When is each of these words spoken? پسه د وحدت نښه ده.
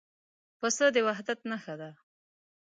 پسه 0.59 0.85
د 0.95 0.97
وحدت 1.07 1.39
نښه 1.49 1.75
ده. 1.81 1.91